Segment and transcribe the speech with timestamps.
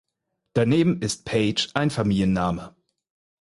[0.53, 2.75] Daneben ist "Paige" ein Familienname.